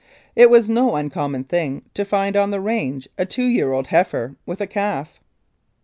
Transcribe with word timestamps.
It 0.35 0.49
was 0.49 0.67
no 0.67 0.95
uncommon 0.95 1.43
thing 1.43 1.83
to 1.93 2.03
find 2.05 2.35
on 2.35 2.49
the 2.49 2.59
range 2.59 3.07
a 3.19 3.25
two 3.27 3.45
year 3.45 3.71
old 3.71 3.85
heifer 3.93 4.35
with 4.47 4.59
a 4.59 4.65
calf. 4.65 5.19